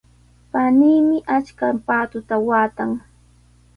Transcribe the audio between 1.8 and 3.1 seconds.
paatuta waatan.